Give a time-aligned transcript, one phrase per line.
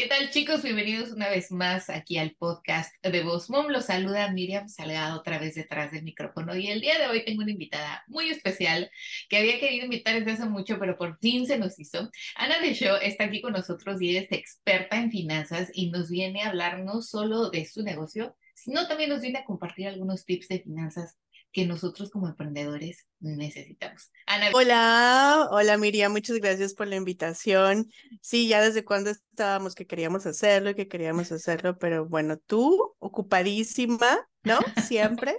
[0.00, 0.62] ¿Qué tal chicos?
[0.62, 3.68] Bienvenidos una vez más aquí al podcast de Voz Mom.
[3.68, 7.42] Los saluda Miriam Salgado otra vez detrás del micrófono y el día de hoy tengo
[7.42, 8.90] una invitada muy especial
[9.28, 12.10] que había querido invitar desde hace mucho, pero por fin se nos hizo.
[12.34, 16.44] Ana de Show está aquí con nosotros y es experta en finanzas y nos viene
[16.44, 20.48] a hablar no solo de su negocio, sino también nos viene a compartir algunos tips
[20.48, 21.18] de finanzas
[21.52, 24.10] que nosotros como emprendedores necesitamos.
[24.26, 24.50] Ana.
[24.54, 27.90] Hola, hola Miriam, muchas gracias por la invitación.
[28.20, 32.94] Sí, ya desde cuando estábamos que queríamos hacerlo y que queríamos hacerlo, pero bueno, tú
[32.98, 34.58] ocupadísima, ¿no?
[34.86, 35.36] Siempre.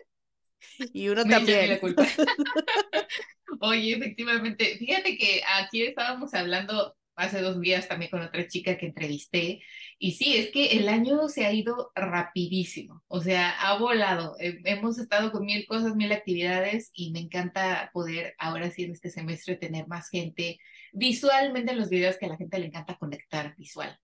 [0.94, 1.80] Y uno también.
[3.62, 8.88] Oye, efectivamente, fíjate que aquí estábamos hablando hace dos días también con otra chica que
[8.88, 9.61] entrevisté
[9.99, 14.35] y sí, es que el año se ha ido rapidísimo, o sea, ha volado.
[14.39, 19.11] Hemos estado con mil cosas, mil actividades y me encanta poder ahora sí en este
[19.11, 20.59] semestre tener más gente
[20.94, 23.98] visualmente en los videos que a la gente le encanta conectar visual.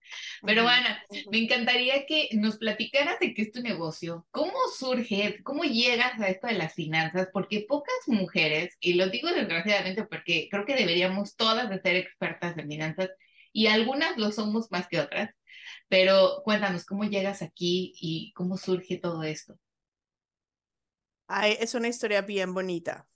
[0.44, 5.64] Pero Ana, me encantaría que nos platicaras de qué es tu negocio, cómo surge, cómo
[5.64, 10.66] llegas a esto de las finanzas, porque pocas mujeres, y lo digo desgraciadamente porque creo
[10.66, 13.10] que deberíamos todas de ser expertas en finanzas,
[13.52, 15.32] y algunas lo somos más que otras,
[15.88, 19.58] pero cuéntanos, ¿cómo llegas aquí y cómo surge todo esto?
[21.28, 23.08] Ay, es una historia bien bonita.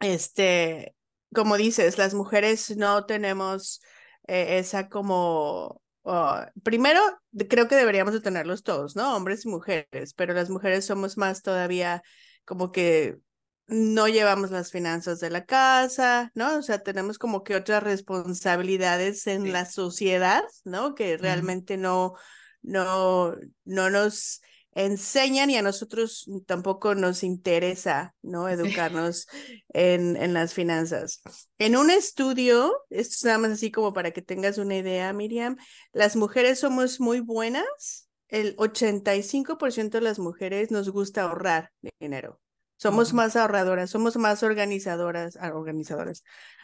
[0.00, 0.94] Este,
[1.34, 3.80] como dices, las mujeres no tenemos
[4.26, 7.00] eh, esa como, oh, primero,
[7.48, 9.16] creo que deberíamos de tenerlos todos, ¿no?
[9.16, 12.02] Hombres y mujeres, pero las mujeres somos más todavía
[12.44, 13.18] como que
[13.66, 16.56] no llevamos las finanzas de la casa, ¿no?
[16.56, 20.94] O sea, tenemos como que otras responsabilidades en la sociedad, ¿no?
[20.94, 22.14] Que realmente no,
[22.62, 23.34] no,
[23.64, 24.40] no nos
[24.72, 28.48] enseñan y a nosotros tampoco nos interesa, ¿no?
[28.48, 29.26] Educarnos
[29.70, 31.22] en, en las finanzas.
[31.58, 35.56] En un estudio, esto es nada más así como para que tengas una idea, Miriam,
[35.92, 38.08] las mujeres somos muy buenas.
[38.28, 42.40] El 85% de las mujeres nos gusta ahorrar dinero.
[42.76, 46.22] Somos más ahorradoras, somos más organizadoras, ah, organizadoras,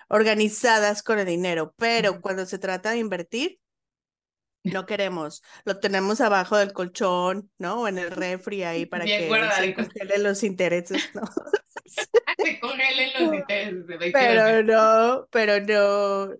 [0.08, 3.58] organizadas con el dinero, pero cuando se trata de invertir,
[4.64, 7.82] no queremos, lo tenemos abajo del colchón, ¿no?
[7.82, 9.28] O en el refri ahí para que
[9.60, 11.22] se congelen los intereses, ¿no?
[11.84, 14.12] se congelen los intereses.
[14.12, 16.34] Pero no, pero no,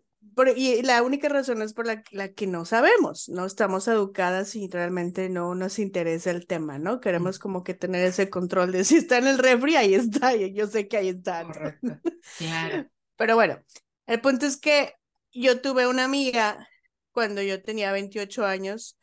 [0.57, 4.69] y la única razón es por la, la, que no sabemos, no estamos educadas y
[4.69, 7.01] realmente no nos interesa el tema, ¿no?
[7.01, 10.67] Queremos como que tener ese control de si está en el refri, ahí está, yo
[10.67, 11.45] sé que ahí está.
[11.45, 12.01] Correcto,
[12.39, 12.87] claro.
[13.17, 13.63] Pero bueno,
[14.07, 14.95] el punto es que
[15.33, 16.69] yo tuve una amiga
[17.15, 18.99] cuando yo tenía 28 años,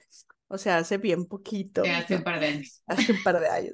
[0.47, 1.81] o sea, hace bien poquito.
[1.83, 2.83] Hace un par de años.
[2.87, 3.73] Hace un par de años.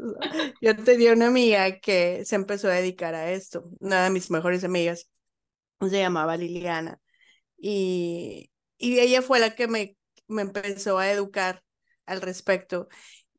[0.62, 4.64] Yo tenía una amiga que se empezó a dedicar a esto, una de mis mejores
[4.64, 5.10] amigas,
[5.82, 7.00] se llamaba Liliana
[7.58, 11.64] y, y ella fue la que me, me empezó a educar
[12.06, 12.88] al respecto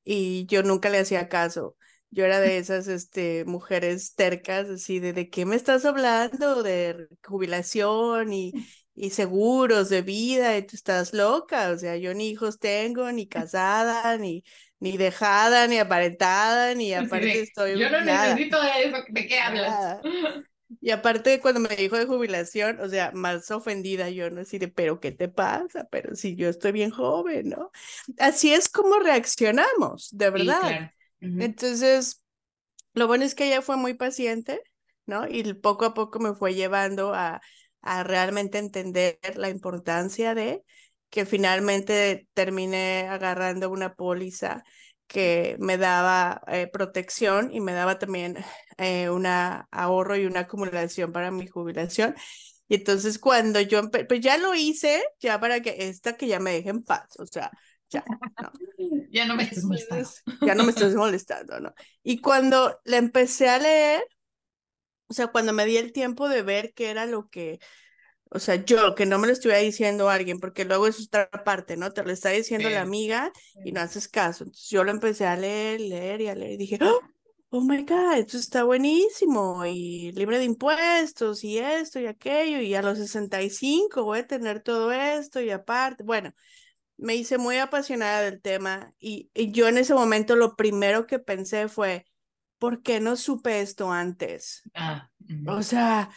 [0.05, 1.77] y yo nunca le hacía caso.
[2.11, 6.63] Yo era de esas este, mujeres tercas, así de, ¿de qué me estás hablando?
[6.63, 8.53] De jubilación y,
[9.01, 13.29] y seguros de vida, y tú estás loca, o sea, yo ni hijos tengo, ni
[13.29, 14.43] casada, ni,
[14.81, 17.79] ni dejada, ni aparentada, ni aparte estoy...
[17.79, 20.01] Yo no necesito eso, ¿de qué hablas?
[20.83, 24.43] Y aparte, cuando me dijo de jubilación, o sea, más ofendida yo, ¿no?
[24.43, 25.89] Así de, pero ¿qué te pasa?
[25.91, 27.71] Pero si yo estoy bien joven, ¿no?
[28.19, 30.93] Así es como reaccionamos, de verdad.
[31.23, 32.23] Entonces,
[32.93, 34.61] lo bueno es que ella fue muy paciente,
[35.07, 35.27] ¿no?
[35.27, 37.41] Y poco a poco me fue llevando a,
[37.83, 40.65] a realmente entender la importancia de
[41.11, 44.63] que finalmente terminé agarrando una póliza
[45.07, 48.37] que me daba eh, protección y me daba también
[48.77, 52.15] eh, un ahorro y una acumulación para mi jubilación.
[52.69, 56.53] Y entonces cuando yo, pues ya lo hice, ya para que esta que ya me
[56.53, 57.51] deje en paz, o sea,
[57.89, 58.05] ya,
[58.43, 58.53] no.
[59.11, 60.11] ya no me estés molestando.
[60.43, 61.73] Ya no me estás molestando, ¿no?
[62.03, 64.03] Y cuando le empecé a leer,
[65.09, 67.61] o sea, cuando me di el tiempo de ver qué era lo que
[68.31, 71.31] o sea, yo, que no me lo estuviera diciendo a alguien, porque luego es otra
[71.31, 71.93] parte, ¿no?
[71.93, 73.33] Te lo está diciendo la amiga
[73.65, 74.45] y no haces caso.
[74.45, 77.01] Entonces yo lo empecé a leer, leer y a leer y dije, oh,
[77.51, 82.75] oh my God, esto está buenísimo y libre de impuestos y esto y aquello y
[82.75, 86.35] a los 65 voy a tener todo esto y aparte, bueno,
[86.99, 91.19] me hice muy apasionada del tema y, y yo en ese momento lo primero que
[91.19, 92.05] pensé fue,
[92.59, 94.63] ¿por qué no supe esto antes?
[94.75, 95.11] Ah,
[95.47, 96.11] o sea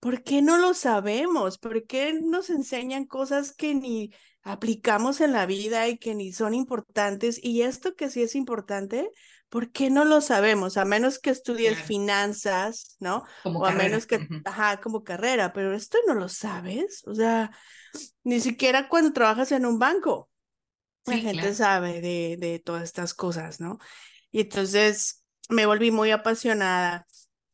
[0.00, 1.58] ¿Por qué no lo sabemos?
[1.58, 6.54] ¿Por qué nos enseñan cosas que ni aplicamos en la vida y que ni son
[6.54, 7.38] importantes?
[7.42, 9.10] Y esto que sí es importante,
[9.50, 10.78] ¿por qué no lo sabemos?
[10.78, 13.24] A menos que estudies finanzas, ¿no?
[13.42, 17.02] Como o a menos que, ajá, como carrera, pero esto no lo sabes.
[17.06, 17.50] O sea,
[18.24, 20.30] ni siquiera cuando trabajas en un banco.
[21.06, 21.54] la Sí, gente claro.
[21.54, 23.78] sabe de, de todas estas cosas, ¿no?
[24.30, 27.06] Y entonces me volví muy apasionada.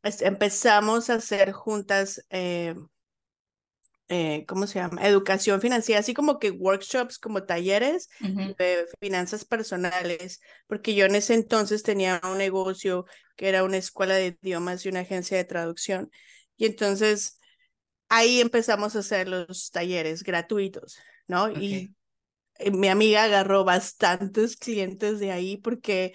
[0.02, 2.74] Empezamos a hacer juntas, eh,
[4.08, 5.06] eh, ¿cómo se llama?
[5.06, 8.08] Educación financiera, así como que workshops, como talleres
[8.58, 13.06] de finanzas personales, porque yo en ese entonces tenía un negocio
[13.36, 16.10] que era una escuela de idiomas y una agencia de traducción.
[16.56, 17.38] Y entonces
[18.08, 21.50] ahí empezamos a hacer los talleres gratuitos, ¿no?
[21.50, 21.94] Y
[22.58, 26.14] eh, mi amiga agarró bastantes clientes de ahí porque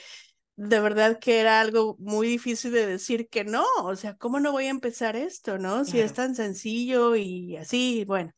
[0.62, 4.52] de verdad que era algo muy difícil de decir que no, o sea, ¿cómo no
[4.52, 5.86] voy a empezar esto, no?
[5.86, 8.34] Si es tan sencillo y así, bueno,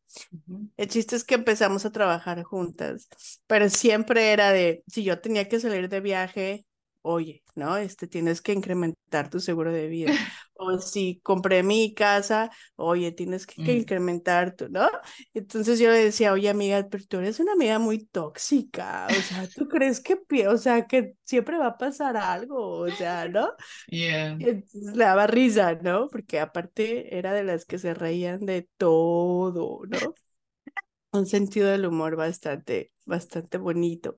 [0.78, 3.10] el chiste es que empezamos a trabajar juntas,
[3.48, 6.68] pero siempre era de, si yo tenía que salir de viaje,
[7.02, 7.78] oye, ¿no?
[7.78, 10.12] Este, tienes que incrementar tu seguro de vida.
[10.64, 14.88] O si compré mi casa, oye, tienes que, que mm, incrementar tu, ¿no?
[15.34, 19.48] Entonces yo le decía, oye, amiga, pero tú eres una amiga muy tóxica, o sea,
[19.56, 23.50] ¿tú crees que, o sea, que siempre va a pasar algo, o sea, ¿no?
[23.88, 24.34] yeah.
[24.34, 26.08] Entonces le daba risa, ¿no?
[26.10, 29.98] Porque aparte era de las que se reían de todo, ¿no?
[31.12, 34.18] un sentido del humor bastante, bastante bonito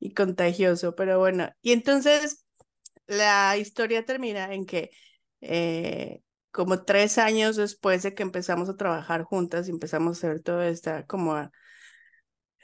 [0.00, 2.44] y contagioso, pero bueno, y entonces
[3.06, 4.90] la historia termina en que
[5.40, 10.42] eh, como tres años después de que empezamos a trabajar juntas y empezamos a hacer
[10.42, 11.50] toda esta como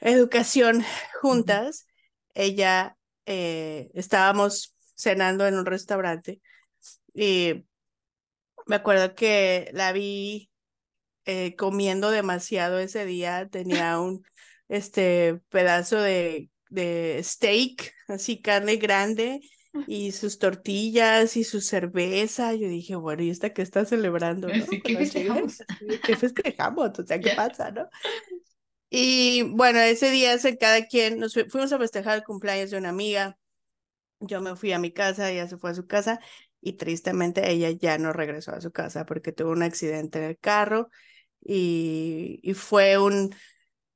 [0.01, 0.83] educación
[1.21, 1.87] juntas,
[2.33, 6.41] ella eh, estábamos cenando en un restaurante
[7.13, 7.65] y
[8.67, 10.49] me acuerdo que la vi
[11.25, 14.23] eh, comiendo demasiado ese día, tenía un
[14.67, 19.41] este pedazo de, de steak, así carne grande,
[19.85, 22.53] y sus tortillas y su cerveza.
[22.55, 24.67] Yo dije, bueno, ¿y esta qué está celebrando, no?
[24.67, 25.63] Que Cuando llegué, festejamos.
[26.03, 26.99] ¿qué festejamos?
[26.99, 27.31] O sea, ¿qué Ya.
[27.31, 27.89] pasa, no?
[28.89, 32.89] Y bueno, ese día cada quien nos fu- fuimos a festejar el cumpleaños de una
[32.89, 33.37] amiga.
[34.21, 36.19] Yo me fui a mi casa, ella se fue a su casa
[36.61, 40.39] y tristemente ella ya no regresó a su casa porque tuvo un accidente en el
[40.39, 40.89] carro
[41.41, 43.35] y, y fue un,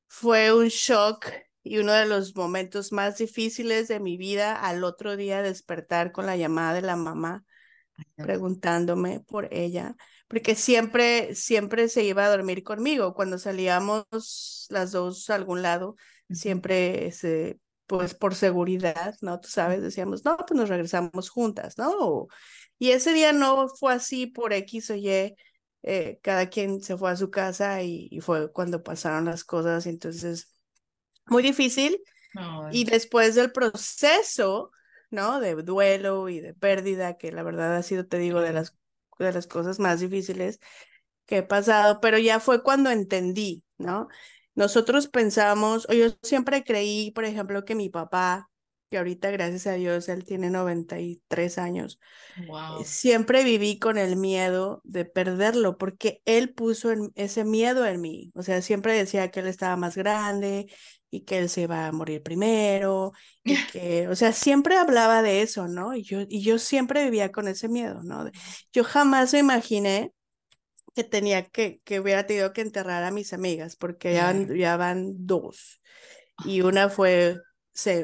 [0.07, 1.27] fue un shock
[1.69, 6.25] y uno de los momentos más difíciles de mi vida al otro día despertar con
[6.25, 7.43] la llamada de la mamá
[8.15, 9.95] preguntándome por ella,
[10.27, 13.13] porque siempre, siempre se iba a dormir conmigo.
[13.13, 15.95] Cuando salíamos las dos a algún lado,
[16.31, 19.39] siempre se, pues por seguridad, ¿no?
[19.39, 22.25] Tú sabes, decíamos, no, pues nos regresamos juntas, ¿no?
[22.79, 25.35] Y ese día no fue así por X o Y.
[25.83, 29.85] Eh, cada quien se fue a su casa y, y fue cuando pasaron las cosas,
[29.85, 30.58] entonces
[31.29, 32.01] muy difícil,
[32.35, 34.71] Ay, y después del proceso,
[35.09, 35.39] ¿no?
[35.39, 38.77] De duelo y de pérdida, que la verdad ha sido, te digo, de las,
[39.17, 40.59] de las cosas más difíciles
[41.25, 44.07] que he pasado, pero ya fue cuando entendí, ¿no?
[44.55, 48.49] Nosotros pensamos, o yo siempre creí, por ejemplo, que mi papá,
[48.89, 51.99] que ahorita gracias a Dios él tiene 93 años,
[52.35, 52.83] eh, Wow.
[52.83, 58.31] siempre viví con el miedo de perderlo, porque él puso en, ese miedo en mí.
[58.35, 60.67] O sea, siempre decía que él estaba más grande
[61.11, 63.13] y que él se iba a morir primero
[63.43, 65.95] y que, o sea, siempre hablaba de eso, ¿no?
[65.95, 68.29] Y yo, y yo siempre vivía con ese miedo, ¿no?
[68.73, 70.13] Yo jamás me imaginé
[70.95, 75.13] que tenía que, que hubiera tenido que enterrar a mis amigas, porque ya ya van
[75.25, 75.81] dos
[76.45, 77.37] y una fue,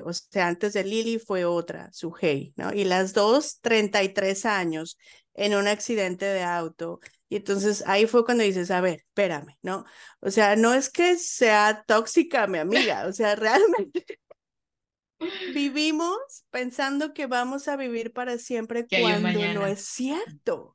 [0.04, 2.73] o sea, antes de Lily fue otra, Suhey, ¿no?
[2.73, 4.97] Y las dos, 33 años
[5.33, 6.99] en un accidente de auto.
[7.30, 9.85] Y entonces ahí fue cuando dices, a ver, espérame, ¿no?
[10.21, 14.06] O sea, no es que sea tóxica mi amiga, o sea, realmente
[15.54, 16.18] vivimos
[16.49, 20.74] pensando que vamos a vivir para siempre cuando no es cierto.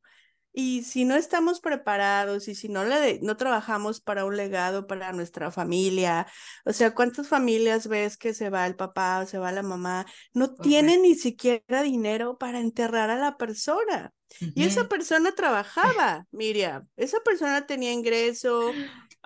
[0.52, 5.12] Y si no estamos preparados y si no, le, no trabajamos para un legado para
[5.12, 6.26] nuestra familia,
[6.64, 10.06] o sea, ¿cuántas familias ves que se va el papá o se va la mamá?
[10.34, 14.12] No tienen ni siquiera dinero para enterrar a la persona.
[14.54, 18.72] Y esa persona trabajaba, Miriam, esa persona tenía ingreso,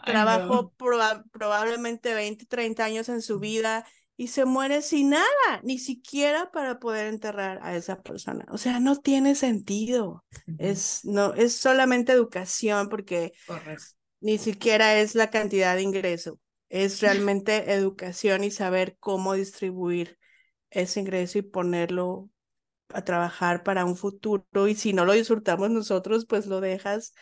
[0.04, 3.86] trabajó proba probablemente 20, 30 años en su vida
[4.16, 5.26] y se muere sin nada,
[5.62, 8.44] ni siquiera para poder enterrar a esa persona.
[8.50, 10.24] O sea, no tiene sentido.
[10.56, 13.94] Es, no, es solamente educación porque Correcto.
[14.20, 16.40] ni siquiera es la cantidad de ingreso.
[16.68, 20.18] Es realmente educación y saber cómo distribuir
[20.70, 22.30] ese ingreso y ponerlo
[22.90, 24.68] a trabajar para un futuro.
[24.68, 27.14] Y si no lo disfrutamos nosotros, pues lo dejas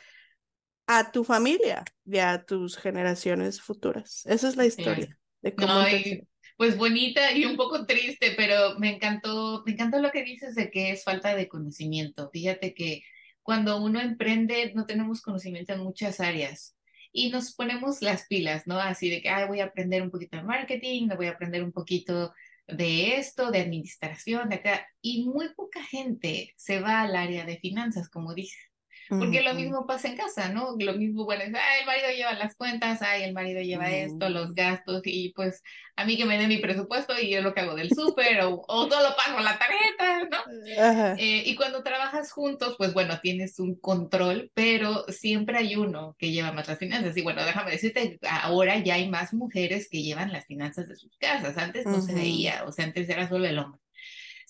[0.87, 4.23] a tu familia y a tus generaciones futuras.
[4.27, 6.17] Esa es la historia de cómo No, empecé.
[6.17, 6.29] y
[6.63, 10.71] pues bonita y un poco triste, pero me encantó, me encantó lo que dices de
[10.71, 12.31] que es falta de conocimiento.
[12.33, 13.03] Fíjate que
[13.43, 16.77] cuando uno emprende no tenemos conocimiento en muchas áreas
[17.11, 18.79] y nos ponemos las pilas, ¿no?
[18.79, 21.73] Así de que, ay, voy a aprender un poquito de marketing, voy a aprender un
[21.73, 22.33] poquito
[22.69, 27.59] de esto, de administración, de acá, y muy poca gente se va al área de
[27.59, 28.72] finanzas, como dices.
[29.19, 30.75] Porque lo mismo pasa en casa, ¿no?
[30.79, 34.29] Lo mismo, bueno, es, ay, el marido lleva las cuentas, ay, el marido lleva esto,
[34.29, 35.63] los gastos, y pues
[35.97, 38.63] a mí que me dé mi presupuesto y yo lo que hago del súper, o,
[38.67, 40.39] o todo lo pago la tarjeta, ¿no?
[41.19, 46.31] Eh, y cuando trabajas juntos, pues bueno, tienes un control, pero siempre hay uno que
[46.31, 47.17] lleva más las finanzas.
[47.17, 51.17] Y bueno, déjame decirte, ahora ya hay más mujeres que llevan las finanzas de sus
[51.17, 51.59] casas.
[51.59, 53.81] Antes no se veía, o sea, antes era solo el hombre.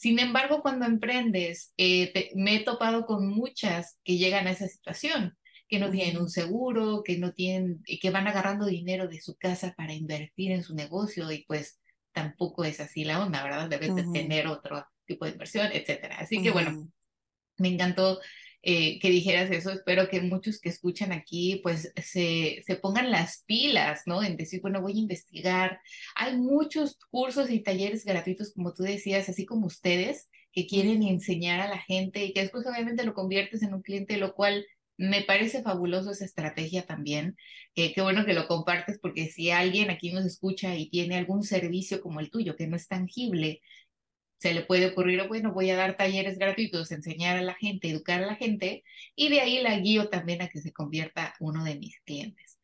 [0.02, 5.38] Sin embargo, cuando emprendes, eh, me he topado con muchas que llegan a esa situación,
[5.68, 9.74] que no tienen un seguro, que no tienen, que van agarrando dinero de su casa
[9.76, 11.78] para invertir en su negocio y pues
[12.10, 13.68] tampoco es así la onda, ¿verdad?
[13.68, 16.16] Debes de tener otro tipo de inversión, etcétera.
[16.18, 16.88] Así que bueno,
[17.58, 18.18] me encantó
[18.62, 19.70] eh, que dijeras eso.
[19.70, 24.22] Espero que muchos que escuchan aquí pues se, se pongan las pilas, ¿no?
[24.22, 25.80] En decir, bueno, voy a investigar.
[26.14, 31.60] Hay muchos cursos y talleres gratuitos, como tú decías, así como ustedes, que quieren enseñar
[31.60, 34.64] a la gente y que después obviamente lo conviertes en un cliente, lo cual
[34.96, 37.36] me parece fabuloso esa estrategia también.
[37.74, 42.00] qué bueno que lo compartes porque si alguien aquí nos escucha y tiene algún servicio
[42.00, 43.60] como el tuyo que no es tangible,
[44.42, 48.20] se le puede ocurrir, bueno, voy a dar talleres gratuitos, enseñar a la gente, educar
[48.20, 48.82] a la gente,
[49.14, 52.58] y de ahí la guío también a que se convierta uno de mis clientes.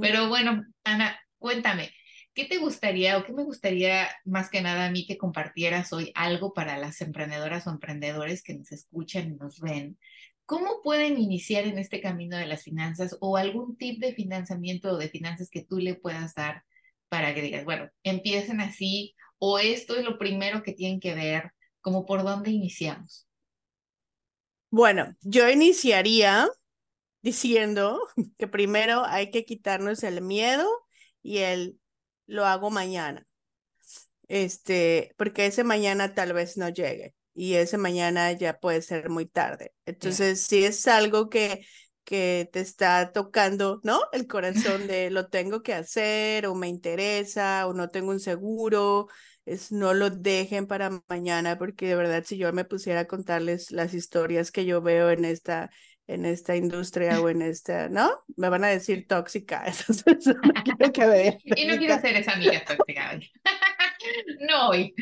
[0.00, 1.90] Pero bueno, Ana, cuéntame,
[2.34, 6.12] ¿qué te gustaría o qué me gustaría más que nada a mí que compartieras hoy
[6.14, 9.98] algo para las emprendedoras o emprendedores que nos escuchan y nos ven?
[10.46, 14.98] ¿Cómo pueden iniciar en este camino de las finanzas o algún tip de financiamiento o
[14.98, 16.62] de finanzas que tú le puedas dar
[17.08, 21.52] para que digas, bueno, empiecen así o esto es lo primero que tienen que ver,
[21.80, 23.28] como por dónde iniciamos?
[24.70, 26.48] Bueno, yo iniciaría
[27.22, 28.00] diciendo
[28.38, 30.68] que primero hay que quitarnos el miedo
[31.22, 31.78] y el
[32.26, 33.26] lo hago mañana.
[34.28, 39.26] Este, porque ese mañana tal vez no llegue y ese mañana ya puede ser muy
[39.26, 39.74] tarde.
[39.84, 41.66] Entonces, si es algo que
[42.04, 44.00] que te está tocando, ¿no?
[44.12, 49.08] El corazón de lo tengo que hacer o me interesa o no tengo un seguro,
[49.46, 53.70] es no lo dejen para mañana porque de verdad si yo me pusiera a contarles
[53.70, 55.70] las historias que yo veo en esta
[56.06, 58.10] en esta industria o en esta, ¿no?
[58.36, 61.38] Me van a decir tóxica, entonces no quiero que.
[61.56, 63.18] Y no quiero ser esa amiga tóxica.
[64.48, 64.94] no hoy.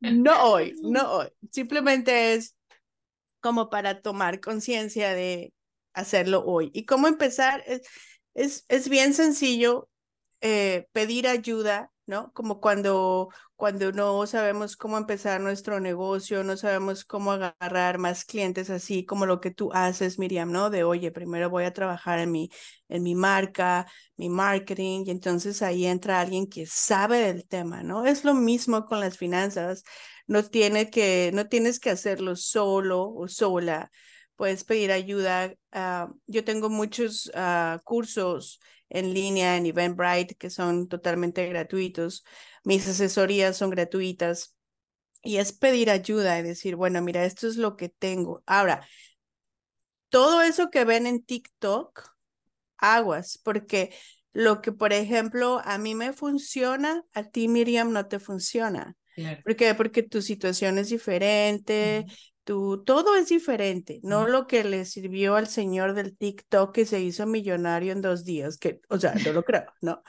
[0.00, 1.28] no hoy, no hoy.
[1.50, 2.56] Simplemente es
[3.40, 5.52] como para tomar conciencia de
[5.94, 6.70] hacerlo hoy.
[6.74, 7.64] ¿Y cómo empezar?
[8.34, 9.88] Es, es, bien sencillo
[10.40, 12.32] eh, pedir ayuda, ¿no?
[12.32, 18.70] Como cuando, cuando no sabemos cómo empezar nuestro negocio, no sabemos cómo agarrar más clientes,
[18.70, 20.68] así como lo que tú haces, Miriam, ¿no?
[20.70, 22.50] De, oye, primero voy a trabajar en mi,
[22.88, 23.86] en mi marca,
[24.16, 28.04] mi marketing, y entonces ahí entra alguien que sabe del tema, ¿no?
[28.04, 29.84] Es lo mismo con las finanzas.
[30.26, 33.90] No, tiene que, no tienes que hacerlo solo o sola
[34.36, 35.54] puedes pedir ayuda.
[35.72, 42.24] Ah, yo tengo muchos ah, cursos en línea en Eventbrite que son totalmente gratuitos.
[42.64, 44.54] Mis asesorías son gratuitas.
[45.22, 48.42] Y es pedir ayuda y decir, bueno, mira, esto es lo que tengo.
[48.46, 48.86] Ahora,
[50.10, 52.14] todo eso que ven en TikTok,
[52.76, 53.94] aguas, porque
[54.32, 58.96] lo que, por ejemplo, a mí me funciona, a ti, Miriam, no te funciona.
[59.44, 59.74] ¿Por qué?
[59.74, 62.04] Porque tu situación es diferente,
[62.44, 67.26] todo es diferente, no lo que le sirvió al señor del TikTok que se hizo
[67.26, 70.02] millonario en dos días, que, o sea, no lo creo, no,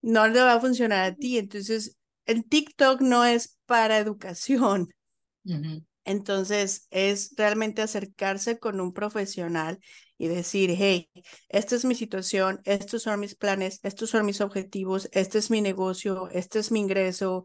[0.00, 1.38] no le va a funcionar a ti.
[1.38, 4.88] Entonces, el TikTok no es para educación.
[6.04, 9.78] Entonces, es realmente acercarse con un profesional
[10.16, 11.10] y decir, hey,
[11.48, 15.60] esta es mi situación, estos son mis planes, estos son mis objetivos, este es mi
[15.60, 17.44] negocio, este es mi ingreso,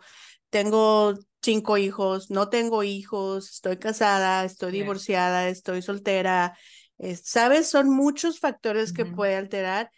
[0.49, 6.57] tengo cinco hijos, no tengo hijos, estoy casada, estoy divorciada, estoy soltera.
[7.23, 7.69] ¿Sabes?
[7.69, 9.89] Son muchos factores que pueden alterar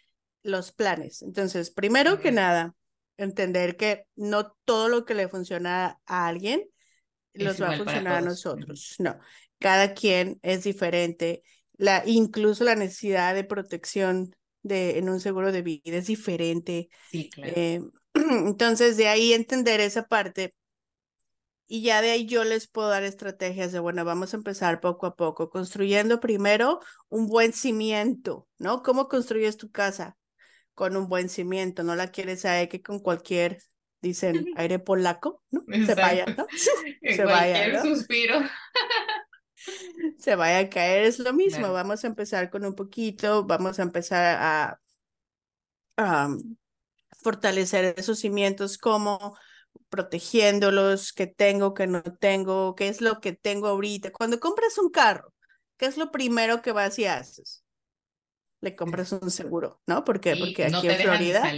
[0.42, 1.22] los planes.
[1.22, 2.74] Entonces, primero que nada,
[3.16, 6.62] entender que no todo lo que le funciona a alguien
[7.34, 8.96] los va a funcionar a nosotros.
[8.98, 9.18] No,
[9.58, 11.42] cada quien es diferente.
[11.76, 16.88] La, incluso la necesidad de protección de, en un seguro de vida es diferente.
[17.10, 17.52] Sí, claro.
[17.56, 17.80] Eh,
[18.14, 20.54] entonces, de ahí entender esa parte
[21.72, 25.06] y ya de ahí yo les puedo dar estrategias de, bueno, vamos a empezar poco
[25.06, 28.82] a poco, construyendo primero un buen cimiento, ¿no?
[28.82, 30.18] ¿Cómo construyes tu casa?
[30.74, 33.56] Con un buen cimiento, no la quieres a que con cualquier,
[34.02, 35.64] dicen, aire polaco, ¿no?
[35.86, 36.46] Se vaya, ¿no?
[37.16, 37.68] Se vaya.
[37.68, 37.80] ¿no?
[37.80, 38.38] suspiro.
[40.18, 43.82] Se vaya a caer, es lo mismo, vamos a empezar con un poquito, vamos a
[43.84, 44.78] empezar
[45.96, 46.38] a
[47.22, 49.38] fortalecer esos cimientos como
[49.92, 54.10] protegiéndolos, qué tengo, qué no tengo, qué es lo que tengo ahorita.
[54.10, 55.34] Cuando compras un carro,
[55.76, 57.62] ¿qué es lo primero que vas y haces?
[58.62, 60.02] Le compras un seguro, ¿no?
[60.02, 61.52] Porque, porque aquí en Florida.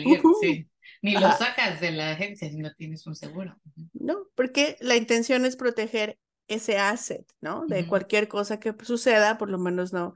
[1.00, 3.56] Ni lo sacas de la agencia si no tienes un seguro.
[3.92, 7.66] No, porque la intención es proteger ese asset, ¿no?
[7.66, 10.14] De cualquier cosa que suceda, por lo menos no,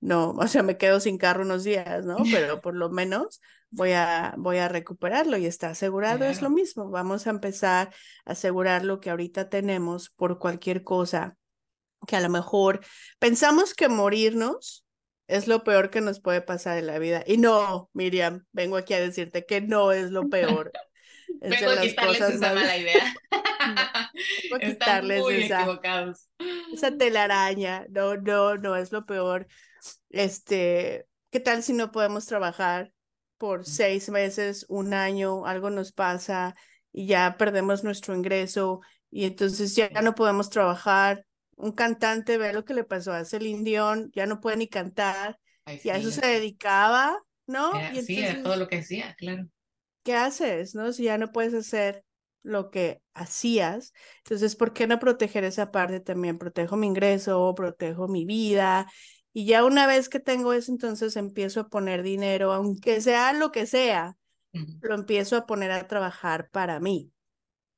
[0.00, 2.16] no, o sea, me quedo sin carro unos días, ¿no?
[2.32, 6.90] Pero por lo menos voy a, voy a recuperarlo y está asegurado, es lo mismo.
[6.90, 7.92] Vamos a empezar
[8.24, 11.36] a asegurar lo que ahorita tenemos por cualquier cosa
[12.06, 12.80] que a lo mejor
[13.18, 14.86] pensamos que morirnos
[15.26, 17.22] es lo peor que nos puede pasar en la vida.
[17.26, 20.72] Y no, Miriam, vengo aquí a decirte que no es lo peor.
[21.40, 23.14] vengo a quitarles esa mala idea.
[24.44, 25.66] vengo a quitarles esa,
[26.72, 27.84] esa telaraña.
[27.90, 29.46] No, no, no es lo peor.
[30.08, 32.92] Este, ¿qué tal si no podemos trabajar
[33.38, 36.54] por seis meses, un año, algo nos pasa
[36.92, 38.80] y ya perdemos nuestro ingreso
[39.10, 41.24] y entonces ya no podemos trabajar?
[41.56, 45.38] Un cantante, ve lo que le pasó a Celine Dion, ya no puede ni cantar,
[45.82, 47.72] y a eso se dedicaba, ¿no?
[47.92, 49.48] y sí, a todo lo que hacía, claro.
[50.04, 50.92] ¿Qué haces, no?
[50.92, 52.04] Si ya no puedes hacer
[52.42, 53.92] lo que hacías.
[54.18, 56.38] Entonces, ¿por qué no proteger esa parte también?
[56.38, 58.86] Protejo mi ingreso, protejo mi vida
[59.38, 63.52] y ya una vez que tengo eso, entonces empiezo a poner dinero, aunque sea lo
[63.52, 64.16] que sea,
[64.80, 67.12] lo empiezo a poner a trabajar para mí,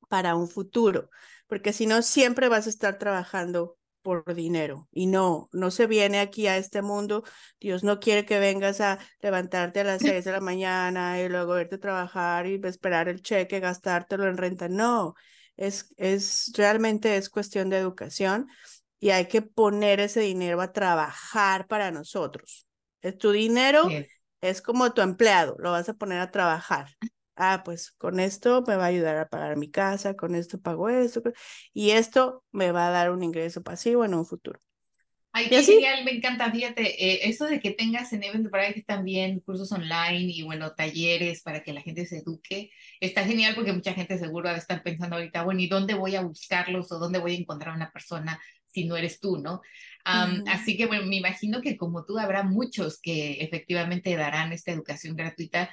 [0.09, 1.11] para un futuro,
[1.49, 4.89] porque si no, siempre vas a estar trabajando por dinero.
[4.91, 7.25] Y no, no se viene aquí a este mundo.
[7.61, 11.61] Dios no quiere que vengas a levantarte a las seis de la mañana y luego
[11.61, 14.71] irte a trabajar y esperar el cheque, gastártelo en renta.
[14.71, 15.15] No,
[15.59, 18.49] es, es realmente es cuestión de educación
[19.01, 22.69] y hay que poner ese dinero a trabajar para nosotros.
[23.01, 23.89] Es tu dinero
[24.41, 26.89] es como tu empleado, lo vas a poner a trabajar.
[27.37, 30.89] Ah, pues con esto me va a ayudar a pagar mi casa, con esto pago
[30.89, 31.23] esto,
[31.73, 34.61] y esto me va a dar un ingreso pasivo en un futuro.
[35.33, 39.39] Ay, qué genial, me encanta, fíjate, eh, eso de que tengas en Event Bright también
[39.41, 43.95] cursos online y bueno, talleres para que la gente se eduque, está genial porque mucha
[43.95, 47.21] gente seguro va a estar pensando ahorita, bueno, ¿y dónde voy a buscarlos o dónde
[47.21, 48.41] voy a encontrar una persona
[48.73, 49.61] si no eres tú, ¿no?
[50.05, 55.17] Así que, bueno, me imagino que como tú habrá muchos que efectivamente darán esta educación
[55.17, 55.71] gratuita.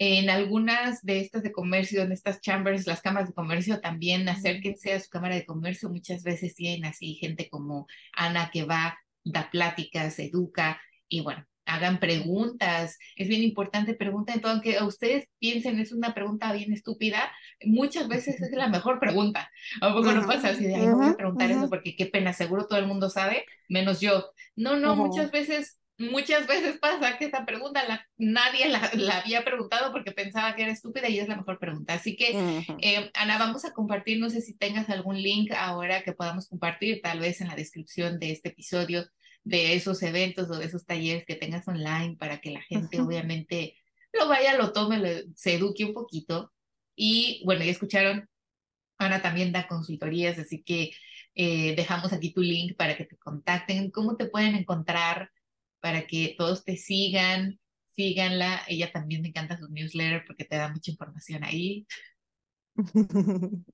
[0.00, 4.92] En algunas de estas de comercio, en estas chambers, las cámaras de comercio también acérquense
[4.92, 5.90] a su cámara de comercio.
[5.90, 12.00] Muchas veces tienen así gente como Ana que va, da pláticas, educa y bueno, hagan
[12.00, 12.98] preguntas.
[13.14, 17.30] Es bien importante, preguntar, todo, aunque ustedes piensen es una pregunta bien estúpida,
[17.64, 19.50] muchas veces es la mejor pregunta.
[19.80, 22.66] ¿A poco no pasa así de, ahí voy a preguntar eso porque qué pena, seguro
[22.66, 24.32] todo el mundo sabe, menos yo?
[24.56, 29.44] No, no, muchas veces, muchas veces pasa que esa pregunta la, nadie la, la, había
[29.44, 31.94] preguntado porque pensaba que era estúpida y es la mejor pregunta.
[31.94, 36.12] Así que, eh, Ana, vamos a compartir, no sé si tengas algún link ahora que
[36.12, 39.04] podamos compartir, tal vez en la descripción de este episodio
[39.44, 43.76] de esos eventos o de esos talleres que tengas online para que la gente obviamente
[44.12, 46.52] lo vaya, lo tome, se eduque un poquito.
[46.96, 48.28] Y bueno, ya escucharon,
[48.98, 50.90] Ana también da consultorías, así que
[51.34, 53.90] eh, dejamos aquí tu link para que te contacten.
[53.90, 55.30] ¿Cómo te pueden encontrar
[55.80, 57.60] para que todos te sigan?
[57.92, 58.62] Síganla.
[58.66, 61.86] Ella también me encanta su newsletter porque te da mucha información ahí.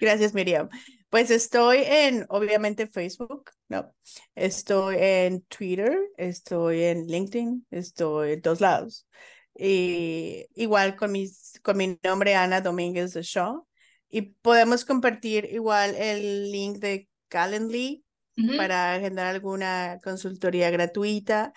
[0.00, 0.68] Gracias, Miriam.
[1.10, 3.92] Pues estoy en, obviamente, Facebook, ¿no?
[4.34, 9.06] Estoy en Twitter, estoy en LinkedIn, estoy en todos lados.
[9.54, 13.66] Y igual con, mis, con mi nombre, Ana Domínguez de Shaw.
[14.08, 18.04] Y podemos compartir igual el link de Calendly
[18.56, 21.52] para agendar alguna consultoría gratuita.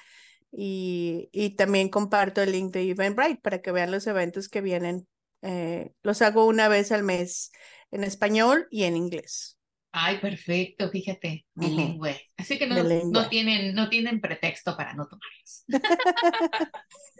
[0.51, 5.07] Y, y también comparto el link de Eventbrite para que vean los eventos que vienen
[5.41, 7.51] eh, los hago una vez al mes
[7.91, 9.57] en español y en inglés.
[9.91, 12.21] Ay, perfecto, fíjate, bilingüe.
[12.37, 15.65] Así que no, no, tienen, no tienen pretexto para no tomarlos.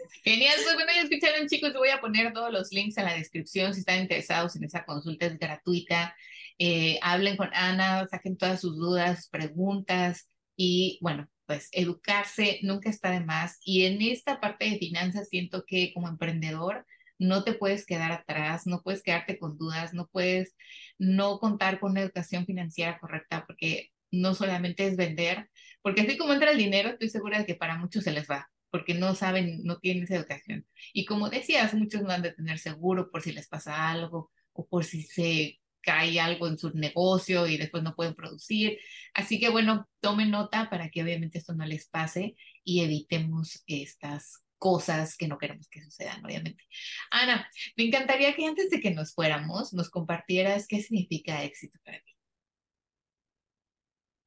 [0.24, 3.74] Genial, pues bueno, ya escucharon chicos, voy a poner todos los links en la descripción
[3.74, 6.14] si están interesados en esa consulta, es gratuita.
[6.58, 13.10] Eh, hablen con Ana, saquen todas sus dudas, preguntas y bueno, pues educarse nunca está
[13.10, 13.58] de más.
[13.64, 16.86] Y en esta parte de finanzas siento que como emprendedor
[17.20, 20.56] no te puedes quedar atrás, no puedes quedarte con dudas, no puedes
[20.98, 25.50] no contar con una educación financiera correcta, porque no solamente es vender,
[25.82, 28.50] porque así como entra el dinero, estoy segura de que para muchos se les va,
[28.70, 30.66] porque no saben, no tienen esa educación.
[30.94, 34.66] Y como decías, muchos no han de tener seguro por si les pasa algo o
[34.66, 38.78] por si se cae algo en su negocio y después no pueden producir.
[39.14, 44.42] Así que bueno, tomen nota para que obviamente esto no les pase y evitemos estas
[44.60, 46.62] cosas que no queremos que sucedan, obviamente.
[47.10, 51.98] Ana, me encantaría que antes de que nos fuéramos, nos compartieras qué significa éxito para
[51.98, 52.14] ti.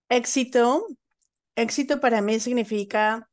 [0.10, 0.88] Éxito,
[1.56, 3.30] éxito para mí significa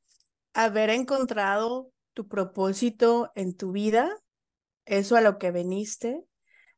[0.52, 4.14] haber encontrado tu propósito en tu vida,
[4.84, 6.22] eso a lo que veniste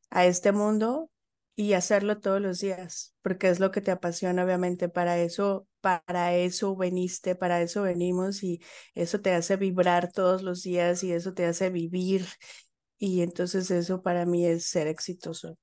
[0.09, 1.11] a este mundo
[1.55, 6.35] y hacerlo todos los días, porque es lo que te apasiona, obviamente, para eso, para
[6.35, 8.61] eso veniste, para eso venimos y
[8.95, 12.25] eso te hace vibrar todos los días y eso te hace vivir
[12.99, 15.57] y entonces eso para mí es ser exitoso.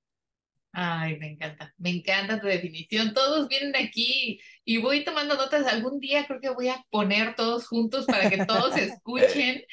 [0.72, 3.12] Ay, me encanta, me encanta tu definición.
[3.12, 5.66] Todos vienen aquí y voy tomando notas.
[5.66, 9.64] Algún día creo que voy a poner todos juntos para que todos escuchen,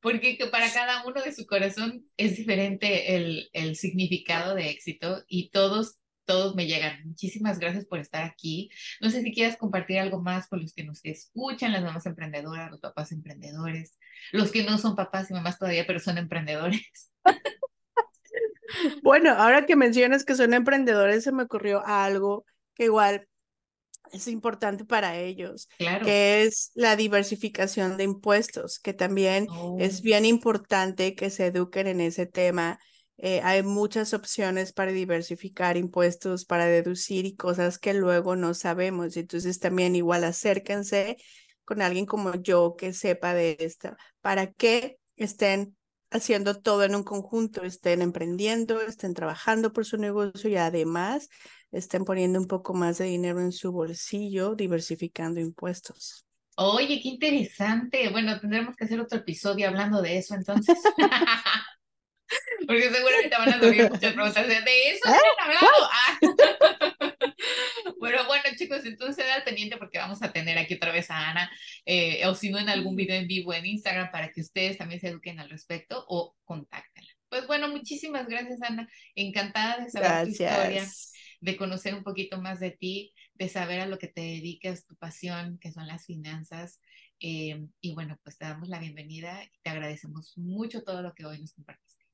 [0.00, 5.50] porque para cada uno de su corazón es diferente el, el significado de éxito y
[5.50, 7.00] todos, todos me llegan.
[7.04, 8.70] Muchísimas gracias por estar aquí.
[9.00, 12.70] No sé si quieras compartir algo más con los que nos escuchan, las mamás emprendedoras,
[12.70, 13.98] los papás emprendedores,
[14.32, 16.82] los que no son papás y mamás todavía, pero son emprendedores.
[19.02, 23.28] Bueno, ahora que mencionas que son emprendedores, se me ocurrió algo que igual
[24.12, 29.46] es importante para ellos, que es la diversificación de impuestos, que también
[29.78, 30.02] es oh.
[30.02, 32.78] bien importante que se eduquen en ese tema.
[33.18, 39.16] Eh, hay muchas opciones para diversificar impuestos, para deducir y cosas que luego no sabemos.
[39.16, 41.16] Entonces también igual acérquense
[41.64, 45.76] con alguien como yo que sepa de esto, para que estén
[46.10, 51.28] haciendo todo en un conjunto, estén emprendiendo, estén trabajando por su negocio y además
[51.72, 56.26] estén poniendo un poco más de dinero en su bolsillo, diversificando impuestos.
[56.56, 58.08] Oye, qué interesante.
[58.10, 60.78] Bueno, tendremos que hacer otro episodio hablando de eso entonces.
[62.66, 65.18] Porque seguramente van a salir muchas preguntas de, eso ¿Eh?
[65.40, 65.90] hablado.
[65.90, 66.18] Ah.
[67.98, 71.50] Bueno, bueno, chicos, entonces al pendiente porque vamos a tener aquí otra vez a Ana,
[71.84, 75.00] eh, o si no en algún video en vivo en Instagram para que ustedes también
[75.00, 77.10] se eduquen al respecto o contáctenla.
[77.28, 78.88] Pues bueno, muchísimas gracias, Ana.
[79.14, 80.86] Encantada de saber tu historia,
[81.40, 84.96] de conocer un poquito más de ti, de saber a lo que te dedicas, tu
[84.96, 86.80] pasión, que son las finanzas.
[87.20, 91.24] Eh, y bueno, pues te damos la bienvenida y te agradecemos mucho todo lo que
[91.24, 92.05] hoy nos compartiste.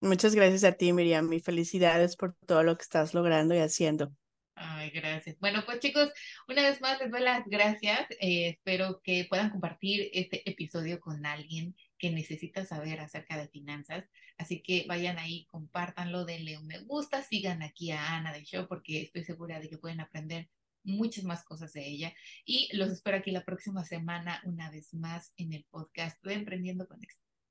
[0.00, 4.12] Muchas gracias a ti, Miriam, y felicidades por todo lo que estás logrando y haciendo.
[4.54, 5.38] Ay, gracias.
[5.40, 6.10] Bueno, pues chicos,
[6.48, 8.06] una vez más les doy las gracias.
[8.20, 14.04] Eh, espero que puedan compartir este episodio con alguien que necesita saber acerca de finanzas.
[14.38, 18.66] Así que vayan ahí, compártanlo, denle un me gusta, sigan aquí a Ana de Show
[18.68, 20.48] porque estoy segura de que pueden aprender
[20.82, 22.14] muchas más cosas de ella.
[22.44, 26.86] Y los espero aquí la próxima semana una vez más en el podcast de Emprendiendo
[26.86, 27.00] con.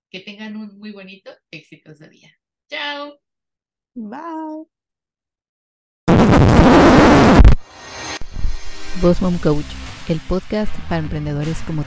[0.09, 2.31] Que tengan un muy bonito, exitoso día.
[2.69, 3.19] Chao.
[3.93, 4.65] Bye.
[9.01, 9.65] Boss Mom Coach,
[10.09, 11.83] el podcast para emprendedores como